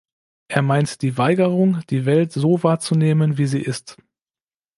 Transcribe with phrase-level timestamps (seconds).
[0.47, 3.99] Er meint die Weigerung, die Welt so wahrzunehmen, wie sie ist.